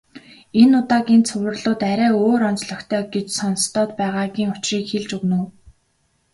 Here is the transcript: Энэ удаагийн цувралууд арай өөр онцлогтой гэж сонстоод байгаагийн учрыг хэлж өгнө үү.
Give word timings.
Энэ 0.61 0.75
удаагийн 0.81 1.23
цувралууд 1.29 1.81
арай 1.91 2.11
өөр 2.23 2.41
онцлогтой 2.51 3.03
гэж 3.13 3.27
сонстоод 3.39 3.89
байгаагийн 3.99 4.49
учрыг 4.55 4.85
хэлж 4.89 5.09
өгнө 5.17 5.35
үү. 5.41 5.47